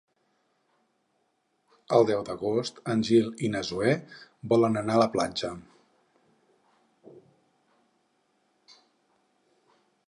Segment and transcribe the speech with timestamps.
[1.97, 3.91] El deu d'agost en Gil i na Zoè
[4.55, 5.51] volen anar a la platja.